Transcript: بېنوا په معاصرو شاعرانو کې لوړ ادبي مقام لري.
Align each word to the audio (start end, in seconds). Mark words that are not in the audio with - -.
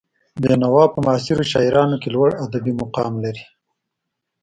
بېنوا 0.41 0.85
په 0.93 0.99
معاصرو 1.05 1.49
شاعرانو 1.51 1.95
کې 2.01 2.09
لوړ 2.15 2.29
ادبي 2.45 2.73
مقام 2.81 3.13
لري. 3.23 3.43